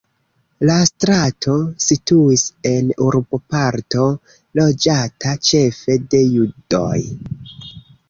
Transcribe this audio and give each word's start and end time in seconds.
La 0.69 0.77
strato 0.89 1.53
situis 1.89 2.47
en 2.71 2.89
urboparto 3.09 4.09
loĝata 4.63 5.39
ĉefe 5.53 6.03
de 6.17 6.27
judoj. 6.27 6.95